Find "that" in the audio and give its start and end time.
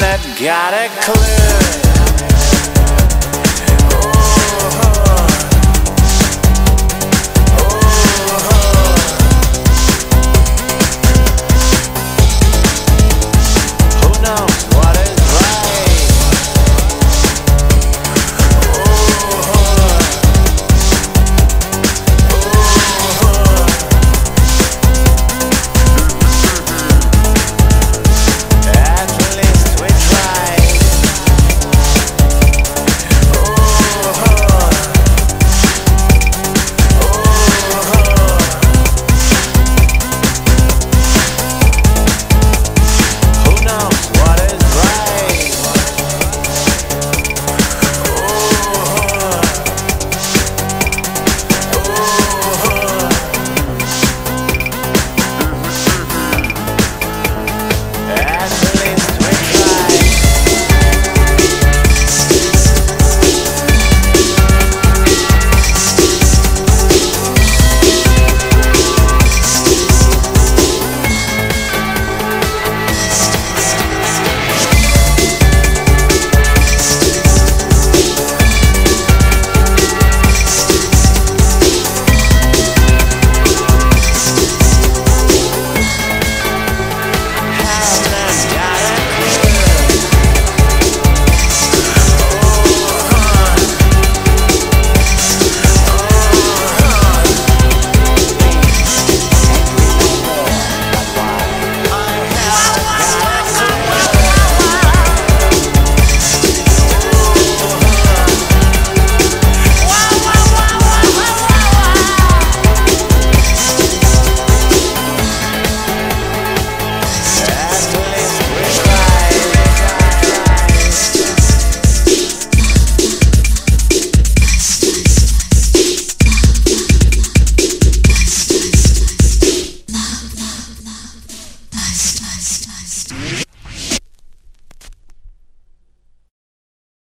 0.00-0.20